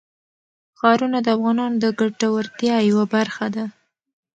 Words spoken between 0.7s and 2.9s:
ښارونه د افغانانو د ګټورتیا